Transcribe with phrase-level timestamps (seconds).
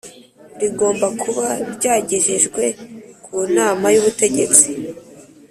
[0.59, 2.63] rigomba kuba ryagejejwe
[3.23, 4.67] ku Nama y Ubutegetsi